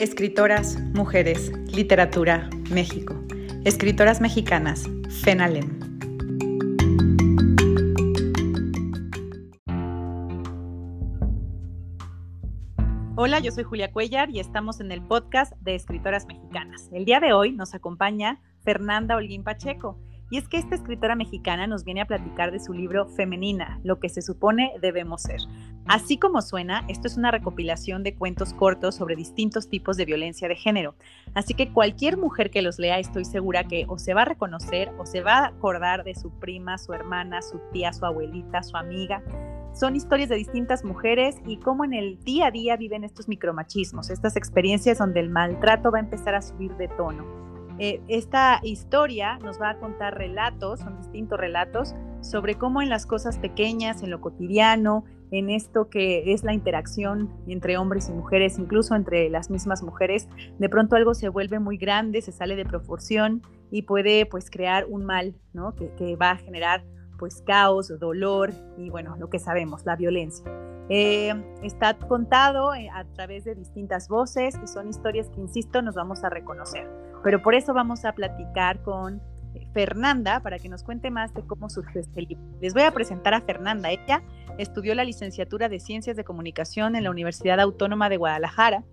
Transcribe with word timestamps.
Escritoras, 0.00 0.80
mujeres, 0.94 1.52
literatura, 1.74 2.48
México. 2.70 3.22
Escritoras 3.66 4.22
mexicanas, 4.22 4.88
FENALEM. 5.22 5.78
Hola, 13.14 13.40
yo 13.40 13.52
soy 13.52 13.64
Julia 13.64 13.92
Cuellar 13.92 14.30
y 14.30 14.40
estamos 14.40 14.80
en 14.80 14.90
el 14.90 15.02
podcast 15.02 15.52
de 15.60 15.74
Escritoras 15.74 16.24
Mexicanas. 16.26 16.88
El 16.92 17.04
día 17.04 17.20
de 17.20 17.34
hoy 17.34 17.52
nos 17.52 17.74
acompaña 17.74 18.40
Fernanda 18.64 19.16
Holguín 19.16 19.44
Pacheco. 19.44 20.00
Y 20.30 20.38
es 20.38 20.48
que 20.48 20.56
esta 20.56 20.76
escritora 20.76 21.16
mexicana 21.16 21.66
nos 21.66 21.84
viene 21.84 22.00
a 22.00 22.06
platicar 22.06 22.52
de 22.52 22.60
su 22.60 22.72
libro 22.72 23.06
Femenina, 23.06 23.80
lo 23.82 23.98
que 23.98 24.08
se 24.08 24.22
supone 24.22 24.72
debemos 24.80 25.22
ser. 25.22 25.40
Así 25.90 26.18
como 26.18 26.40
suena, 26.40 26.84
esto 26.86 27.08
es 27.08 27.16
una 27.16 27.32
recopilación 27.32 28.04
de 28.04 28.14
cuentos 28.14 28.54
cortos 28.54 28.94
sobre 28.94 29.16
distintos 29.16 29.68
tipos 29.68 29.96
de 29.96 30.04
violencia 30.04 30.46
de 30.46 30.54
género. 30.54 30.94
Así 31.34 31.52
que 31.52 31.72
cualquier 31.72 32.16
mujer 32.16 32.52
que 32.52 32.62
los 32.62 32.78
lea 32.78 33.00
estoy 33.00 33.24
segura 33.24 33.64
que 33.64 33.86
o 33.88 33.98
se 33.98 34.14
va 34.14 34.22
a 34.22 34.26
reconocer 34.26 34.92
o 34.98 35.04
se 35.04 35.20
va 35.20 35.38
a 35.38 35.46
acordar 35.46 36.04
de 36.04 36.14
su 36.14 36.30
prima, 36.30 36.78
su 36.78 36.92
hermana, 36.92 37.42
su 37.42 37.58
tía, 37.72 37.92
su 37.92 38.06
abuelita, 38.06 38.62
su 38.62 38.76
amiga. 38.76 39.20
Son 39.74 39.96
historias 39.96 40.28
de 40.28 40.36
distintas 40.36 40.84
mujeres 40.84 41.38
y 41.44 41.56
cómo 41.56 41.84
en 41.84 41.94
el 41.94 42.20
día 42.20 42.46
a 42.46 42.50
día 42.52 42.76
viven 42.76 43.02
estos 43.02 43.26
micromachismos, 43.26 44.10
estas 44.10 44.36
experiencias 44.36 44.98
donde 44.98 45.18
el 45.18 45.28
maltrato 45.28 45.90
va 45.90 45.98
a 45.98 46.02
empezar 46.02 46.36
a 46.36 46.42
subir 46.42 46.70
de 46.76 46.86
tono 46.86 47.50
eh, 47.82 48.02
esta 48.08 48.60
historia 48.62 49.38
nos 49.38 49.58
va 49.58 49.70
a 49.70 49.78
contar 49.78 50.18
relatos, 50.18 50.80
son 50.80 50.98
distintos 50.98 51.40
relatos, 51.40 51.94
sobre 52.20 52.56
cómo 52.56 52.82
en 52.82 52.90
las 52.90 53.06
cosas 53.06 53.38
pequeñas, 53.38 54.02
en 54.02 54.10
lo 54.10 54.20
cotidiano, 54.20 55.06
en 55.30 55.50
esto 55.50 55.88
que 55.88 56.32
es 56.32 56.44
la 56.44 56.52
interacción 56.52 57.30
entre 57.46 57.78
hombres 57.78 58.08
y 58.08 58.12
mujeres, 58.12 58.58
incluso 58.58 58.94
entre 58.94 59.28
las 59.30 59.50
mismas 59.50 59.82
mujeres, 59.82 60.28
de 60.58 60.68
pronto 60.68 60.96
algo 60.96 61.14
se 61.14 61.28
vuelve 61.28 61.58
muy 61.58 61.76
grande, 61.76 62.22
se 62.22 62.32
sale 62.32 62.56
de 62.56 62.64
proporción 62.64 63.42
y 63.70 63.82
puede 63.82 64.26
pues 64.26 64.50
crear 64.50 64.86
un 64.88 65.04
mal, 65.04 65.34
¿no? 65.52 65.74
Que, 65.74 66.16
va 66.16 66.32
a 66.32 66.36
generar 66.36 66.84
pues 67.18 67.42
caos, 67.42 67.92
dolor 68.00 68.50
y 68.76 68.90
bueno, 68.90 69.16
lo 69.16 69.28
que 69.28 69.38
sabemos, 69.38 69.84
la 69.84 69.96
violencia. 69.96 70.44
Eh, 70.88 71.32
está 71.62 71.96
contado 71.96 72.74
eh, 72.74 72.88
a 72.92 73.04
través 73.04 73.44
de 73.44 73.54
distintas 73.54 74.08
voces 74.08 74.58
y 74.62 74.66
son 74.66 74.88
historias 74.88 75.28
que, 75.28 75.40
insisto, 75.40 75.82
nos 75.82 75.94
vamos 75.94 76.24
a 76.24 76.30
reconocer. 76.30 76.88
Pero 77.22 77.42
por 77.42 77.54
eso 77.54 77.74
vamos 77.74 78.04
a 78.04 78.12
platicar 78.12 78.82
con 78.82 79.22
Fernanda 79.72 80.40
para 80.40 80.58
que 80.58 80.68
nos 80.68 80.82
cuente 80.82 81.10
más 81.10 81.32
de 81.34 81.42
cómo 81.42 81.70
surgió 81.70 82.00
este 82.00 82.22
libro. 82.22 82.44
Les 82.60 82.74
voy 82.74 82.82
a 82.82 82.90
presentar 82.90 83.34
a 83.34 83.40
Fernanda. 83.40 83.90
Ella 83.90 84.22
estudió 84.58 84.94
la 84.94 85.04
licenciatura 85.04 85.68
de 85.68 85.80
Ciencias 85.80 86.16
de 86.16 86.24
Comunicación 86.24 86.96
en 86.96 87.04
la 87.04 87.10
Universidad 87.10 87.60
Autónoma 87.60 88.08
de 88.08 88.16
Guadalajara. 88.16 88.84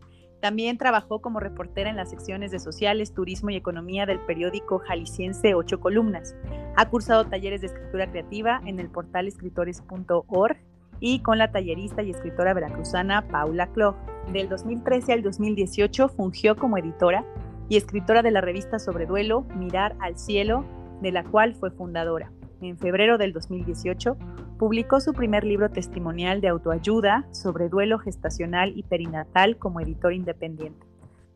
También 0.42 0.78
trabajó 0.78 1.20
como 1.20 1.40
reportera 1.40 1.90
en 1.90 1.96
las 1.96 2.12
secciones 2.12 2.52
de 2.52 2.60
Sociales, 2.60 3.14
Turismo 3.14 3.50
y 3.50 3.56
Economía 3.56 4.06
del 4.06 4.20
periódico 4.20 4.80
jalisciense 4.80 5.56
Ocho 5.56 5.80
Columnas. 5.80 6.36
Ha 6.76 6.90
cursado 6.90 7.26
talleres 7.26 7.62
de 7.62 7.68
escritura 7.68 8.10
creativa 8.10 8.62
en 8.66 8.80
el 8.80 8.90
portal 8.90 9.28
escritores.org 9.28 10.58
y 11.00 11.20
con 11.20 11.38
la 11.38 11.52
tallerista 11.52 12.04
y 12.04 12.12
escritora 12.12 12.54
veracruzana 12.54 13.28
Paula 13.28 13.68
Clog. 13.68 13.96
Del 14.32 14.50
2013 14.50 15.14
al 15.14 15.24
2018 15.24 16.10
fungió 16.10 16.56
como 16.56 16.78
editora 16.78 17.26
y 17.70 17.78
escritora 17.78 18.22
de 18.22 18.32
la 18.32 18.42
revista 18.42 18.80
sobre 18.80 19.06
duelo 19.06 19.42
Mirar 19.56 19.96
al 20.00 20.18
Cielo, 20.18 20.66
de 21.02 21.12
la 21.12 21.24
cual 21.24 21.56
fue 21.56 21.72
fundadora. 21.72 22.32
En 22.62 22.78
febrero 22.78 23.18
del 23.18 23.34
2018 23.34 24.18
publicó 24.58 25.00
su 25.00 25.14
primer 25.14 25.44
libro 25.44 25.70
testimonial 25.70 26.42
de 26.42 26.48
autoayuda 26.48 27.28
sobre 27.32 27.70
duelo 27.70 28.00
gestacional 28.00 28.74
y 28.76 28.84
perinatal 28.84 29.58
como 29.58 29.80
editor 29.80 30.14
independiente. 30.14 30.86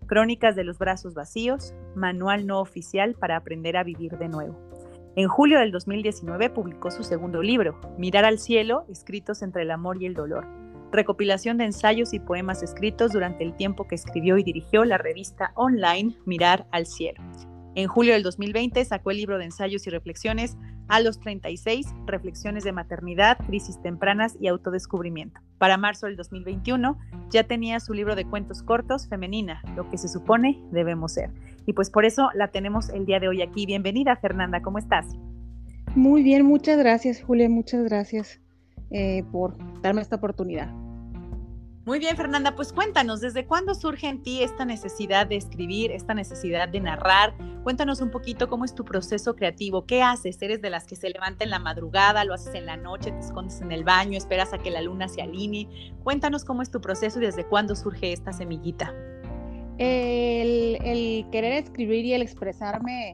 Crónicas 0.07 0.55
de 0.55 0.63
los 0.63 0.79
brazos 0.79 1.13
vacíos, 1.13 1.73
manual 1.95 2.47
no 2.47 2.59
oficial 2.59 3.13
para 3.13 3.37
aprender 3.37 3.77
a 3.77 3.83
vivir 3.83 4.17
de 4.17 4.27
nuevo. 4.27 4.57
En 5.15 5.27
julio 5.27 5.59
del 5.59 5.71
2019 5.71 6.49
publicó 6.49 6.89
su 6.89 7.03
segundo 7.03 7.41
libro, 7.41 7.79
Mirar 7.97 8.25
al 8.25 8.39
cielo, 8.39 8.85
escritos 8.89 9.41
entre 9.41 9.63
el 9.63 9.71
amor 9.71 10.01
y 10.01 10.05
el 10.05 10.13
dolor, 10.13 10.47
recopilación 10.91 11.57
de 11.57 11.65
ensayos 11.65 12.13
y 12.13 12.19
poemas 12.19 12.63
escritos 12.63 13.11
durante 13.11 13.43
el 13.43 13.55
tiempo 13.55 13.87
que 13.87 13.95
escribió 13.95 14.37
y 14.37 14.43
dirigió 14.43 14.85
la 14.85 14.97
revista 14.97 15.51
online 15.55 16.15
Mirar 16.25 16.67
al 16.71 16.85
cielo. 16.85 17.21
En 17.73 17.87
julio 17.87 18.13
del 18.13 18.23
2020 18.23 18.83
sacó 18.83 19.11
el 19.11 19.17
libro 19.17 19.37
de 19.37 19.45
ensayos 19.45 19.87
y 19.87 19.89
reflexiones 19.89 20.57
a 20.89 20.99
los 20.99 21.21
36, 21.21 21.87
Reflexiones 22.05 22.65
de 22.65 22.73
maternidad, 22.73 23.37
crisis 23.47 23.81
tempranas 23.81 24.35
y 24.41 24.47
autodescubrimiento. 24.47 25.39
Para 25.57 25.77
marzo 25.77 26.07
del 26.07 26.17
2021 26.17 26.99
ya 27.29 27.45
tenía 27.45 27.79
su 27.79 27.93
libro 27.93 28.15
de 28.15 28.25
cuentos 28.25 28.61
cortos, 28.61 29.07
Femenina, 29.07 29.61
lo 29.77 29.89
que 29.89 29.97
se 29.97 30.09
supone 30.09 30.61
debemos 30.71 31.13
ser. 31.13 31.29
Y 31.65 31.71
pues 31.71 31.89
por 31.89 32.03
eso 32.03 32.29
la 32.33 32.49
tenemos 32.49 32.89
el 32.89 33.05
día 33.05 33.21
de 33.21 33.29
hoy 33.29 33.41
aquí. 33.41 33.65
Bienvenida, 33.65 34.17
Fernanda, 34.17 34.61
¿cómo 34.61 34.79
estás? 34.79 35.05
Muy 35.95 36.23
bien, 36.23 36.45
muchas 36.45 36.77
gracias, 36.77 37.21
Julia, 37.21 37.49
muchas 37.49 37.83
gracias 37.85 38.41
eh, 38.89 39.23
por 39.31 39.55
darme 39.81 40.01
esta 40.01 40.17
oportunidad. 40.17 40.80
Muy 41.83 41.97
bien, 41.97 42.15
Fernanda, 42.15 42.55
pues 42.55 42.71
cuéntanos, 42.73 43.21
¿desde 43.21 43.47
cuándo 43.47 43.73
surge 43.73 44.07
en 44.07 44.21
ti 44.21 44.43
esta 44.43 44.65
necesidad 44.65 45.25
de 45.25 45.35
escribir, 45.35 45.89
esta 45.91 46.13
necesidad 46.13 46.69
de 46.69 46.79
narrar? 46.79 47.33
Cuéntanos 47.63 48.01
un 48.01 48.11
poquito 48.11 48.47
cómo 48.47 48.65
es 48.65 48.75
tu 48.75 48.85
proceso 48.85 49.35
creativo, 49.35 49.87
qué 49.87 50.03
haces, 50.03 50.39
eres 50.43 50.61
de 50.61 50.69
las 50.69 50.85
que 50.85 50.95
se 50.95 51.09
levanta 51.09 51.43
en 51.43 51.49
la 51.49 51.57
madrugada, 51.57 52.23
lo 52.23 52.35
haces 52.35 52.53
en 52.53 52.67
la 52.67 52.77
noche, 52.77 53.11
te 53.11 53.17
escondes 53.17 53.61
en 53.61 53.71
el 53.71 53.83
baño, 53.83 54.15
esperas 54.15 54.53
a 54.53 54.59
que 54.59 54.69
la 54.69 54.83
luna 54.83 55.07
se 55.07 55.23
alinee. 55.23 55.67
Cuéntanos 56.03 56.45
cómo 56.45 56.61
es 56.61 56.69
tu 56.69 56.81
proceso 56.81 57.19
y 57.19 57.25
desde 57.25 57.45
cuándo 57.45 57.75
surge 57.75 58.13
esta 58.13 58.31
semillita. 58.31 58.93
El, 59.79 61.25
querer 61.31 61.53
escribir 61.53 62.05
y 62.05 62.13
el 62.13 62.21
expresarme 62.21 63.13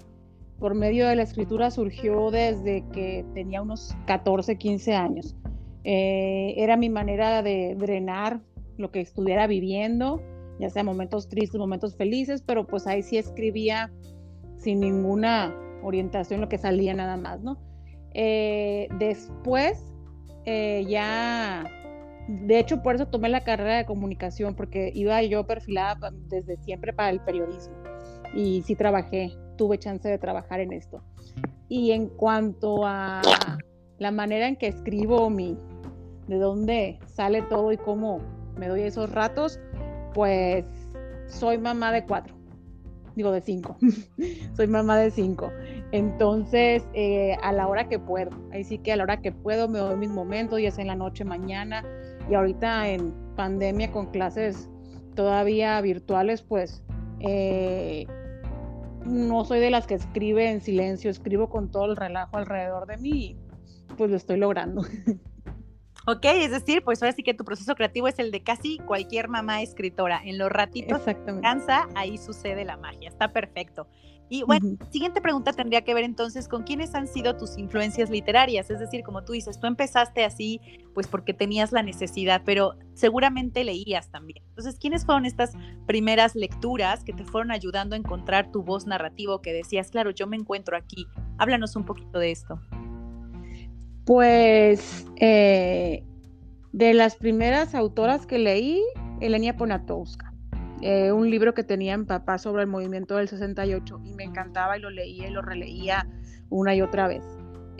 por 0.60 0.76
medio 0.76 1.08
de 1.08 1.16
la 1.16 1.24
escritura 1.24 1.72
surgió 1.72 2.32
desde 2.32 2.84
que 2.92 3.26
tenía 3.34 3.62
unos 3.62 3.96
14, 4.08 4.58
15 4.58 4.94
años. 4.94 5.38
Eh, 5.86 6.56
era 6.58 6.76
mi 6.76 6.90
manera 6.90 7.42
de 7.42 7.76
drenar 7.78 8.42
lo 8.78 8.92
que 8.92 9.02
estuviera 9.02 9.48
viviendo, 9.48 10.22
ya 10.60 10.70
sea 10.70 10.84
momentos 10.84 11.30
tristes, 11.30 11.60
momentos 11.60 11.96
felices, 11.96 12.44
pero 12.46 12.66
pues 12.66 12.88
ahí 12.88 13.04
sí 13.04 13.18
escribía 13.18 13.92
sin 14.58 14.80
ninguna 14.80 15.56
orientación 15.84 16.42
lo 16.42 16.50
que 16.50 16.58
salía 16.58 16.94
nada 16.94 17.18
más, 17.18 17.42
¿no? 17.42 17.58
Eh, 18.14 18.88
después 18.98 19.84
eh, 20.46 20.86
ya, 20.88 21.66
de 22.28 22.60
hecho 22.60 22.82
por 22.82 22.96
eso 22.96 23.08
tomé 23.08 23.30
la 23.30 23.42
carrera 23.42 23.78
de 23.78 23.86
comunicación, 23.86 24.56
porque 24.56 24.92
iba 24.96 25.22
yo 25.24 25.46
perfilada 25.46 26.12
desde 26.30 26.58
siempre 26.58 26.94
para 26.94 27.10
el 27.10 27.20
periodismo 27.20 27.76
y 28.34 28.62
sí 28.64 28.76
trabajé, 28.76 29.34
tuve 29.58 29.78
chance 29.78 30.08
de 30.08 30.18
trabajar 30.18 30.60
en 30.60 30.74
esto. 30.74 31.02
Y 31.70 31.92
en 31.92 32.08
cuanto 32.08 32.86
a 32.86 33.22
la 33.98 34.12
manera 34.12 34.48
en 34.48 34.56
que 34.56 34.68
escribo 34.68 35.30
mi, 35.30 35.58
de 36.28 36.38
dónde 36.38 37.00
sale 37.08 37.42
todo 37.42 37.72
y 37.72 37.78
cómo 37.78 38.22
me 38.58 38.68
doy 38.68 38.82
esos 38.82 39.12
ratos, 39.12 39.60
pues 40.14 40.66
soy 41.28 41.58
mamá 41.58 41.92
de 41.92 42.06
cuatro, 42.06 42.36
digo 43.16 43.32
de 43.32 43.42
cinco, 43.42 43.78
soy 44.56 44.68
mamá 44.68 44.98
de 44.98 45.12
cinco. 45.12 45.52
Entonces, 45.92 46.84
eh, 46.94 47.36
a 47.42 47.52
la 47.54 47.68
hora 47.68 47.88
que 47.88 48.00
puedo, 48.00 48.32
ahí 48.52 48.64
sí 48.64 48.78
que 48.78 48.92
a 48.92 48.96
la 48.96 49.04
hora 49.04 49.22
que 49.22 49.32
puedo 49.32 49.68
me 49.68 49.80
doy 49.80 49.96
mis 49.96 50.10
momentos, 50.10 50.62
ya 50.62 50.72
sea 50.72 50.82
en 50.82 50.88
la 50.88 50.96
noche, 50.96 51.24
mañana, 51.24 51.86
y 52.30 52.34
ahorita 52.34 52.90
en 52.90 53.14
pandemia 53.36 53.92
con 53.92 54.08
clases 54.08 54.70
todavía 55.16 55.80
virtuales, 55.82 56.42
pues 56.42 56.84
eh, 57.20 58.06
no 59.06 59.46
soy 59.46 59.60
de 59.60 59.70
las 59.70 59.88
que 59.88 59.96
escribe 59.96 60.50
en 60.50 60.62
silencio, 60.62 61.10
escribo 61.10 61.50
con 61.50 61.72
todo 61.72 61.86
el 61.86 61.96
relajo 61.96 62.38
alrededor 62.38 62.88
de 62.88 62.98
mí 62.98 63.38
pues 63.98 64.10
lo 64.10 64.18
estoy 64.18 64.38
logrando. 64.38 64.84
Ok, 66.10 66.24
es 66.24 66.52
decir, 66.52 66.86
pues 66.86 67.04
ahora 67.04 67.14
sí 67.14 67.22
que 67.22 67.34
tu 67.34 67.44
proceso 67.44 67.76
creativo 67.76 68.08
es 68.08 68.18
el 68.18 68.32
de 68.32 68.42
casi 68.42 68.78
cualquier 68.78 69.28
mamá 69.28 69.62
escritora. 69.62 70.22
En 70.24 70.38
los 70.38 70.50
ratitos 70.50 71.02
cansa, 71.42 71.90
ahí 71.96 72.18
sucede 72.18 72.64
la 72.64 72.78
magia. 72.78 73.10
Está 73.10 73.34
perfecto. 73.34 73.90
Y 74.30 74.44
bueno, 74.44 74.78
siguiente 74.90 75.20
pregunta 75.20 75.52
tendría 75.52 75.82
que 75.82 75.94
ver 75.94 76.06
entonces 76.06 76.48
con 76.48 76.64
quiénes 76.64 76.96
han 76.96 77.08
sido 77.08 77.36
tus 77.36 77.58
influencias 77.58 78.10
literarias. 78.10 78.70
Es 78.70 78.80
decir, 78.80 79.04
como 79.04 79.26
tú 79.26 79.34
dices, 79.34 79.60
tú 79.60 79.68
empezaste 79.68 80.24
así, 80.24 80.62
pues 80.94 81.08
porque 81.08 81.34
tenías 81.34 81.74
la 81.74 81.84
necesidad, 81.84 82.42
pero 82.46 82.76
seguramente 82.94 83.66
leías 83.66 84.10
también. 84.10 84.42
Entonces, 84.48 84.78
¿quiénes 84.80 85.06
fueron 85.06 85.26
estas 85.26 85.52
primeras 85.88 86.36
lecturas 86.36 87.04
que 87.04 87.12
te 87.12 87.26
fueron 87.26 87.52
ayudando 87.52 87.96
a 87.96 88.00
encontrar 88.00 88.50
tu 88.50 88.64
voz 88.64 88.88
narrativo 88.88 89.42
que 89.42 89.52
decías, 89.52 89.92
claro, 89.92 90.12
yo 90.12 90.26
me 90.26 90.38
encuentro 90.38 90.78
aquí? 90.78 91.06
Háblanos 91.38 91.76
un 91.76 91.84
poquito 91.84 92.18
de 92.18 92.32
esto. 92.32 92.62
Pues 94.08 95.06
eh, 95.18 96.02
de 96.72 96.94
las 96.94 97.18
primeras 97.18 97.76
autoras 97.76 98.26
que 98.26 98.40
leí, 98.40 98.82
Elenia 99.20 99.58
Ponatowska, 99.58 100.34
eh, 100.82 101.12
un 101.12 101.30
libro 101.30 101.54
que 101.54 101.66
tenía 101.66 101.94
en 101.94 102.06
papá 102.06 102.38
sobre 102.38 102.62
el 102.62 102.70
movimiento 102.70 103.18
del 103.18 103.28
68 103.28 104.00
y 104.06 104.14
me 104.14 104.24
encantaba 104.24 104.78
y 104.78 104.80
lo 104.80 104.92
leía 104.92 105.28
y 105.28 105.32
lo 105.32 105.42
releía 105.42 106.08
una 106.50 106.74
y 106.74 106.82
otra 106.82 107.10
vez. 107.10 107.26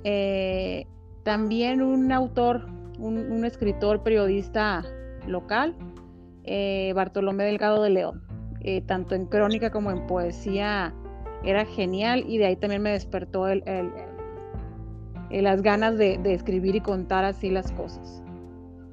Eh, 0.04 0.86
también 1.24 1.82
un 1.82 2.12
autor, 2.12 2.68
un, 3.00 3.46
escritor 3.46 4.04
periodista 4.04 4.84
local, 5.28 5.78
Bartolomé 6.94 7.46
Delgado 7.46 7.82
de 7.84 7.90
León. 7.90 8.22
tanto 8.86 9.16
en 9.16 9.28
crónica 9.28 9.72
como 9.72 9.92
en 9.92 10.06
poesía, 10.08 10.94
era 11.46 11.64
genial 11.66 12.26
y 12.28 12.38
de 12.38 12.48
ahí 12.48 12.58
también 12.58 12.82
me 12.82 12.92
despertó 12.92 13.48
el, 13.48 13.64
las 15.30 15.62
ganas 15.62 15.98
de, 15.98 16.18
de, 16.18 16.34
escribir 16.34 16.76
y 16.76 16.82
contar 16.82 17.26
así 17.26 17.50
las 17.50 17.72
cosas. 17.72 18.22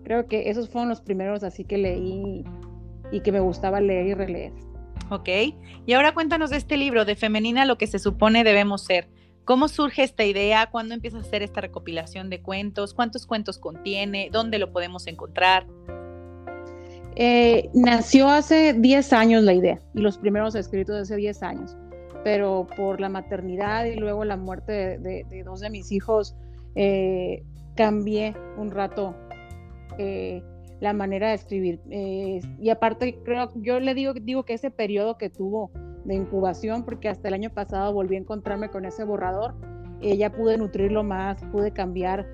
Creo 0.05 0.27
que 0.27 0.51
esos 0.51 0.69
fueron 0.69 0.89
los 0.89 1.01
primeros 1.01 1.43
así 1.45 1.65
que 1.65 1.79
leí 1.79 2.45
y 3.11 3.21
que 3.21 3.33
me 3.33 3.41
gustaba 3.41 3.81
leer 3.81 4.07
y 4.07 4.15
releer. 4.15 4.53
Ok, 5.11 5.29
y 5.87 5.93
ahora 5.93 6.15
cuéntanos 6.15 6.51
de 6.51 6.57
este 6.57 6.77
libro, 6.77 7.05
de 7.05 7.17
Femenina, 7.17 7.65
lo 7.65 7.77
que 7.79 7.87
se 7.87 7.99
supone 7.99 8.43
debemos 8.43 8.85
ser. 8.85 9.09
¿Cómo 9.45 9.69
surge 9.69 10.03
esta 10.03 10.25
idea? 10.25 10.71
¿Cuándo 10.71 10.95
empiezas 10.95 11.25
a 11.25 11.27
hacer 11.27 11.43
esta 11.43 11.61
recopilación 11.61 12.31
de 12.31 12.41
cuentos? 12.41 12.95
¿Cuántos 12.95 13.27
cuentos 13.27 13.59
contiene? 13.59 14.31
¿Dónde 14.33 14.59
lo 14.59 14.73
podemos 14.73 15.07
encontrar? 15.07 15.67
Eh, 17.17 17.69
nació 17.75 18.29
hace 18.29 18.73
10 18.73 19.13
años 19.13 19.43
la 19.45 19.53
idea 19.53 19.79
y 19.95 20.01
los 20.01 20.19
primeros 20.19 20.55
escritos 20.55 20.97
hace 20.97 21.15
10 21.15 21.43
años, 21.45 21.77
pero 22.25 22.67
por 22.77 23.01
la 23.01 23.09
maternidad 23.09 23.85
y 23.85 23.95
luego 23.95 24.25
la 24.25 24.37
muerte 24.37 24.99
de, 24.99 25.43
dos 25.45 25.61
de 25.61 25.71
mis 25.71 25.93
hijos, 25.93 26.35
eh, 26.75 27.45
cambié 27.77 28.35
un 28.57 28.71
rato 28.71 29.15
eh, 29.99 30.43
la 30.81 30.93
manera 30.93 31.29
de 31.29 31.35
escribir. 31.35 31.81
y 31.89 32.71
aparte, 32.71 33.19
creo, 33.25 33.53
yo 33.57 33.79
le 33.79 33.95
digo, 33.95 34.15
digo 34.15 34.45
que 34.45 34.55
ese 34.55 34.71
periodo 34.71 35.17
que 35.17 35.31
tuvo 35.31 35.71
de 36.05 36.15
incubación, 36.15 36.85
porque 36.85 37.09
hasta 37.09 37.29
el 37.29 37.35
año 37.35 37.51
pasado 37.51 37.93
volví 37.93 38.17
a 38.17 38.19
encontrarme 38.19 38.69
con 38.71 38.85
ese 38.85 39.05
borrador, 39.05 39.55
ya 40.01 40.31
pude 40.31 40.59
nutrirlo 40.59 41.05
más, 41.05 41.43
pude 41.53 41.73
cambiar 41.73 42.27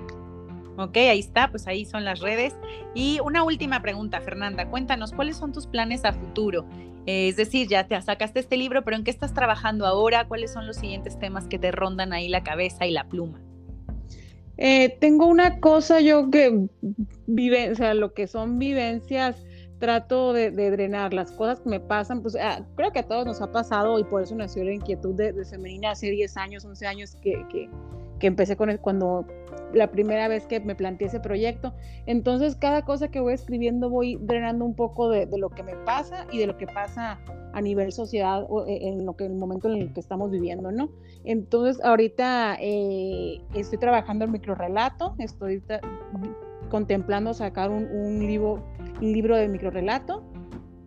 Ok, 0.79 0.97
ahí 0.97 1.21
está, 1.21 1.51
pues 1.51 1.67
ahí 1.67 1.85
son 1.85 2.05
las 2.05 2.21
redes. 2.21 2.55
Y 2.95 3.19
una 3.25 3.45
última 3.45 3.83
pregunta, 3.83 4.21
Fernanda, 4.21 4.69
cuéntanos, 4.69 5.13
¿cuáles 5.13 5.37
son 5.37 5.53
tus 5.53 5.67
planes 5.67 6.05
a 6.05 6.13
futuro? 6.13 6.67
Eh, 7.07 7.29
es 7.29 7.37
decir, 7.37 7.69
ya 7.69 7.87
te 7.87 8.01
sacaste 8.01 8.41
este 8.41 8.57
libro, 8.57 8.83
pero 8.83 8.97
¿en 8.97 9.05
qué 9.05 9.11
estás 9.11 9.35
trabajando 9.35 9.87
ahora? 9.87 10.27
¿Cuáles 10.29 10.53
son 10.53 10.67
los 10.67 10.77
siguientes 10.77 11.19
temas 11.19 11.47
que 11.47 11.59
te 11.59 11.73
rondan 11.73 12.13
ahí 12.13 12.29
la 12.29 12.43
cabeza 12.43 12.87
y 12.87 12.93
la 12.93 13.09
pluma? 13.09 13.41
Eh, 14.57 14.97
tengo 15.01 15.27
una 15.27 15.61
cosa 15.61 16.01
yo 16.01 16.31
que 16.31 16.69
vive, 17.27 17.73
o 17.73 17.75
sea, 17.75 17.95
lo 17.95 18.15
que 18.15 18.27
son 18.27 18.59
vivencias, 18.59 19.45
trato 19.83 20.33
de, 20.33 20.53
drenar 20.53 21.13
las 21.13 21.33
cosas 21.33 21.59
que 21.59 21.69
me 21.69 21.81
pasan, 21.81 22.23
pues 22.23 22.37
ah, 22.37 22.65
creo 22.77 22.93
que 22.93 23.01
a 23.01 23.03
todos 23.03 23.27
nos 23.27 23.43
ha 23.43 23.51
pasado 23.51 23.99
y 23.99 24.05
por 24.05 24.23
eso 24.23 24.37
nació 24.37 24.63
la 24.63 24.73
inquietud 24.73 25.13
de, 25.17 25.33
de 25.33 25.45
femenina 25.45 25.91
hace 25.91 26.09
10 26.09 26.37
años, 26.37 26.65
11 26.65 26.87
años 26.87 27.17
que, 27.17 27.45
que, 27.51 27.69
que 28.21 28.29
empecé 28.29 28.57
con 28.57 28.71
el, 28.71 28.79
cuando 28.79 29.27
la 29.75 29.91
primera 29.91 30.29
vez 30.29 30.47
que 30.47 30.61
me 30.61 30.77
planteé 30.77 31.09
ese 31.09 31.19
proyecto. 31.19 31.75
Entonces, 32.07 32.55
cada 32.55 32.85
cosa 32.85 33.09
que 33.09 33.19
voy 33.19 33.35
escribiendo 33.35 33.91
voy 33.91 34.19
drenando 34.21 34.65
un 34.65 34.77
poco 34.77 35.09
de, 35.09 35.27
lo 35.37 35.51
que 35.51 35.65
me 35.65 35.75
pasa 35.75 36.29
y 36.31 36.39
de 36.39 36.47
lo 36.47 36.57
que 36.57 36.69
pasa 36.69 37.19
a 37.53 37.61
nivel 37.61 37.91
sociedad 37.91 38.47
o 38.49 38.65
e, 38.65 38.87
en 38.87 39.05
lo 39.05 39.17
que 39.17 39.27
el 39.27 39.35
momento 39.35 39.69
en 39.69 39.83
el 39.83 39.93
que 39.93 39.99
estamos 39.99 40.31
viviendo, 40.31 40.71
¿no? 40.71 40.91
Entonces, 41.25 41.85
ahorita 41.85 42.57
eh, 42.61 43.43
estoy 43.55 43.79
trabajando 43.79 44.25
el 44.27 44.31
microrelato, 44.31 45.17
estoy 45.19 45.61
contemplando 46.71 47.35
sacar 47.35 47.69
un, 47.71 47.85
un 47.87 48.21
libro 48.21 48.63
de 49.01 49.49
microrelato 49.49 50.23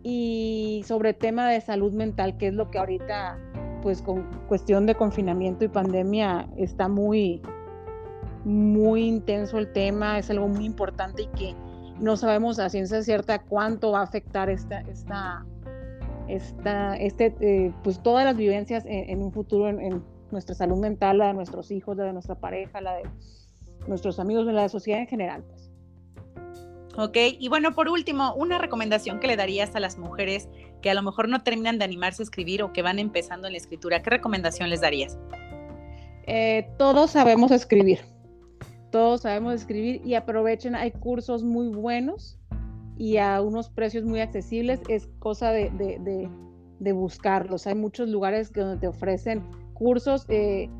y 0.02 0.84
sobre 0.86 1.14
tema 1.14 1.48
de 1.50 1.60
salud 1.60 1.92
mental, 1.92 2.36
que 2.36 2.48
es 2.48 2.54
lo 2.54 2.70
que 2.70 2.78
ahorita 2.78 3.38
pues 3.82 4.02
con 4.02 4.24
cuestión 4.48 4.86
de 4.86 4.94
confinamiento 4.94 5.64
y 5.64 5.68
pandemia 5.68 6.48
está 6.56 6.88
muy, 6.88 7.40
muy 8.44 9.06
intenso 9.06 9.58
el 9.58 9.72
tema, 9.72 10.18
es 10.18 10.30
algo 10.30 10.48
muy 10.48 10.64
importante 10.64 11.22
y 11.22 11.26
que 11.28 11.54
no 12.00 12.16
sabemos 12.16 12.58
a 12.58 12.68
ciencia 12.68 13.02
cierta 13.02 13.40
cuánto 13.42 13.92
va 13.92 14.00
a 14.00 14.02
afectar 14.02 14.50
esta, 14.50 14.80
esta, 14.82 15.46
esta 16.28 16.96
este, 16.96 17.34
eh, 17.40 17.72
pues 17.82 18.00
todas 18.02 18.24
las 18.24 18.36
vivencias 18.36 18.84
en, 18.86 19.22
un 19.22 19.32
futuro 19.32 19.68
en, 19.68 20.02
nuestra 20.32 20.56
salud 20.56 20.78
mental, 20.78 21.18
la 21.18 21.28
de 21.28 21.34
nuestros 21.34 21.70
hijos, 21.70 21.96
la 21.96 22.04
de 22.04 22.12
nuestra 22.12 22.34
pareja, 22.34 22.80
la 22.80 22.96
de 22.96 23.04
nuestros 23.86 24.18
amigos, 24.18 24.44
la 24.46 24.52
de 24.52 24.58
la 24.58 24.68
sociedad 24.68 25.00
en 25.00 25.06
general. 25.06 25.44
Pues. 25.44 25.65
Ok, 26.98 27.16
y 27.38 27.48
bueno, 27.48 27.74
por 27.74 27.90
último, 27.90 28.34
una 28.34 28.56
recomendación 28.56 29.20
que 29.20 29.26
le 29.26 29.36
darías 29.36 29.76
a 29.76 29.80
las 29.80 29.98
mujeres 29.98 30.48
que 30.80 30.88
a 30.88 30.94
lo 30.94 31.02
mejor 31.02 31.28
no 31.28 31.42
terminan 31.42 31.78
de 31.78 31.84
animarse 31.84 32.22
a 32.22 32.24
escribir 32.24 32.62
o 32.62 32.72
que 32.72 32.80
van 32.80 32.98
empezando 32.98 33.46
en 33.46 33.52
la 33.52 33.58
escritura, 33.58 34.02
¿qué 34.02 34.10
recomendación 34.10 34.70
les 34.70 34.80
darías? 34.80 35.18
Eh, 36.26 36.70
todos 36.78 37.10
sabemos 37.10 37.50
escribir, 37.50 38.00
todos 38.90 39.22
sabemos 39.22 39.54
escribir 39.54 40.00
y 40.06 40.14
aprovechen, 40.14 40.74
hay 40.74 40.90
cursos 40.90 41.44
muy 41.44 41.68
buenos 41.68 42.38
y 42.96 43.18
a 43.18 43.42
unos 43.42 43.68
precios 43.68 44.04
muy 44.04 44.20
accesibles, 44.20 44.80
es 44.88 45.06
cosa 45.18 45.50
de, 45.52 46.30
buscarlos. 46.94 47.66
Hay 47.66 47.74
muchos 47.74 48.08
lugares 48.08 48.54
donde 48.54 48.78
te 48.78 48.88
ofrecen 48.88 49.42
cursos, 49.74 50.24
eh, 50.30 50.70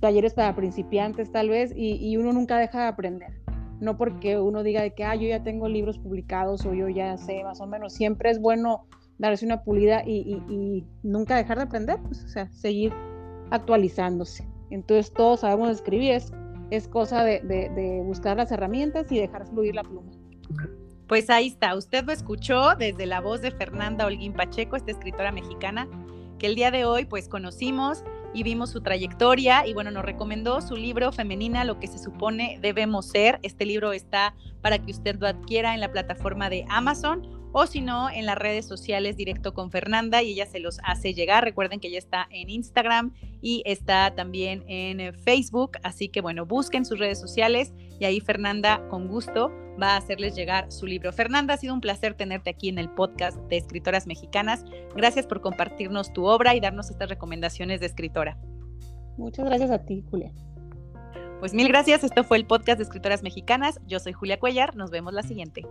talleres 0.00 0.34
para 0.34 0.56
principiantes 0.56 1.30
tal 1.30 1.50
vez, 1.50 1.72
y 1.76 2.16
uno 2.16 2.32
nunca 2.32 2.58
deja 2.58 2.80
de 2.80 2.88
aprender 2.88 3.35
no 3.80 3.96
porque 3.96 4.38
uno 4.38 4.62
diga 4.62 4.82
de 4.82 4.94
que, 4.94 5.04
ah, 5.04 5.14
yo 5.14 5.28
ya 5.28 5.42
tengo 5.42 5.68
libros 5.68 5.98
publicados 5.98 6.64
o 6.66 6.74
yo 6.74 6.88
ya 6.88 7.16
sé 7.18 7.44
más 7.44 7.60
o 7.60 7.66
menos, 7.66 7.92
siempre 7.92 8.30
es 8.30 8.40
bueno 8.40 8.86
darse 9.18 9.46
una 9.46 9.62
pulida 9.62 10.02
y, 10.06 10.84
nunca 11.02 11.36
dejar 11.36 11.58
de 11.58 11.64
aprender, 11.64 11.98
pues, 12.02 12.24
o 12.24 12.28
sea, 12.28 12.50
seguir 12.52 12.92
actualizándose. 13.50 14.46
Entonces 14.70 15.12
todos 15.12 15.40
sabemos 15.40 15.70
escribir, 15.70 16.12
es, 16.12 16.32
es 16.70 16.88
cosa 16.88 17.24
de, 17.24 18.02
buscar 18.04 18.36
las 18.36 18.50
herramientas 18.50 19.10
y 19.10 19.18
dejar 19.18 19.46
fluir 19.46 19.74
la 19.74 19.82
pluma. 19.82 20.10
Pues 21.06 21.30
ahí 21.30 21.48
está, 21.48 21.76
usted 21.76 22.04
lo 22.04 22.12
escuchó 22.12 22.74
desde 22.74 23.06
la 23.06 23.20
voz 23.20 23.40
de 23.40 23.52
Fernanda 23.52 24.06
Holguín 24.06 24.32
Pacheco, 24.32 24.76
esta 24.76 24.90
escritora 24.90 25.30
mexicana, 25.30 25.88
que 26.38 26.46
el 26.48 26.56
día 26.56 26.70
de 26.70 26.84
hoy 26.84 27.04
pues 27.04 27.28
conocimos 27.28 28.04
y 28.34 28.42
vimos 28.42 28.70
su 28.70 28.80
trayectoria 28.80 29.66
y 29.66 29.74
bueno, 29.74 29.90
nos 29.90 30.04
recomendó 30.04 30.60
su 30.60 30.76
libro 30.76 31.12
Femenina, 31.12 31.64
lo 31.64 31.78
que 31.78 31.86
se 31.86 31.98
supone 31.98 32.58
debemos 32.60 33.06
ser. 33.06 33.38
Este 33.42 33.64
libro 33.64 33.92
está 33.92 34.34
para 34.60 34.78
que 34.78 34.90
usted 34.90 35.16
lo 35.18 35.26
adquiera 35.26 35.74
en 35.74 35.80
la 35.80 35.90
plataforma 35.90 36.50
de 36.50 36.64
Amazon 36.68 37.26
o 37.52 37.66
si 37.66 37.80
no, 37.80 38.10
en 38.10 38.26
las 38.26 38.36
redes 38.36 38.66
sociales 38.66 39.16
directo 39.16 39.54
con 39.54 39.70
Fernanda 39.70 40.22
y 40.22 40.32
ella 40.32 40.44
se 40.44 40.60
los 40.60 40.78
hace 40.84 41.14
llegar. 41.14 41.42
Recuerden 41.44 41.80
que 41.80 41.88
ella 41.88 41.98
está 41.98 42.28
en 42.30 42.50
Instagram 42.50 43.14
y 43.40 43.62
está 43.64 44.14
también 44.14 44.62
en 44.68 45.14
Facebook, 45.14 45.78
así 45.82 46.08
que 46.08 46.20
bueno, 46.20 46.44
busquen 46.44 46.84
sus 46.84 46.98
redes 46.98 47.18
sociales 47.18 47.72
y 47.98 48.04
ahí 48.04 48.20
Fernanda 48.20 48.86
con 48.88 49.08
gusto 49.08 49.50
va 49.80 49.94
a 49.94 49.96
hacerles 49.96 50.34
llegar 50.34 50.70
su 50.72 50.86
libro. 50.86 51.12
Fernanda, 51.12 51.54
ha 51.54 51.56
sido 51.56 51.74
un 51.74 51.80
placer 51.80 52.14
tenerte 52.14 52.50
aquí 52.50 52.68
en 52.68 52.78
el 52.78 52.88
podcast 52.88 53.36
de 53.48 53.56
Escritoras 53.56 54.06
Mexicanas. 54.06 54.64
Gracias 54.94 55.26
por 55.26 55.40
compartirnos 55.40 56.12
tu 56.12 56.26
obra 56.26 56.54
y 56.54 56.60
darnos 56.60 56.90
estas 56.90 57.08
recomendaciones 57.08 57.80
de 57.80 57.86
escritora. 57.86 58.38
Muchas 59.16 59.46
gracias 59.46 59.70
a 59.70 59.84
ti, 59.84 60.04
Julia. 60.10 60.32
Pues 61.40 61.52
mil 61.52 61.68
gracias, 61.68 62.02
esto 62.02 62.24
fue 62.24 62.38
el 62.38 62.46
podcast 62.46 62.78
de 62.78 62.84
Escritoras 62.84 63.22
Mexicanas. 63.22 63.80
Yo 63.86 63.98
soy 64.00 64.12
Julia 64.12 64.40
Cuellar, 64.40 64.74
nos 64.74 64.90
vemos 64.90 65.12
la 65.12 65.22
siguiente. 65.22 65.66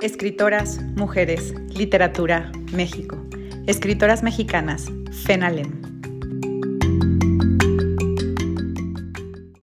Escritoras, 0.00 0.80
mujeres, 0.94 1.52
literatura, 1.74 2.52
México. 2.72 3.16
Escritoras 3.66 4.22
mexicanas, 4.22 4.86
FENALEM. 5.26 5.77